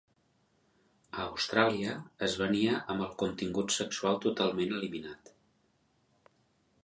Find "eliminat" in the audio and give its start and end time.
4.79-5.33